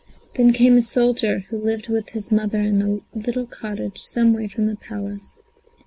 Then 0.33 0.51
came 0.51 0.77
a 0.77 0.81
soldier, 0.81 1.41
who 1.51 1.59
lived 1.59 1.87
with 1.87 2.09
his 2.09 2.31
mother 2.31 2.57
in 2.59 2.81
a 2.81 3.01
little 3.15 3.45
cottage 3.45 3.99
some 3.99 4.33
way 4.33 4.47
from 4.47 4.65
the 4.65 4.75
Palace. 4.75 5.35